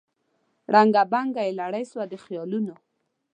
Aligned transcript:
ړنګه 0.73 1.03
بنګه 1.11 1.41
یې 1.47 1.57
لړۍ 1.59 1.83
سوه 1.91 2.03
د 2.11 2.13
خیالونو 2.23 2.75